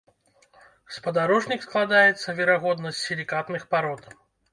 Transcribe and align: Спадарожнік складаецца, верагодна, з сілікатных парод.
Спадарожнік 0.95 1.61
складаецца, 1.67 2.35
верагодна, 2.39 2.89
з 2.95 2.99
сілікатных 3.11 3.69
парод. 3.75 4.09